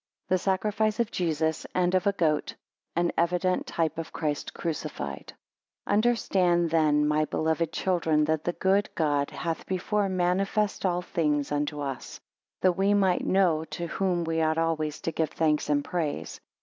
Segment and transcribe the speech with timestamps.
[0.29, 2.55] The sacrifice of Jesus, and of a goat,
[2.95, 5.31] an evident type of Christ crucified.
[5.85, 11.81] UNDERSTAND then my beloved children, that the good God hath before manifested all things unto
[11.81, 12.19] us,
[12.61, 16.41] that we might know to whom we ought always to give thanks and praise.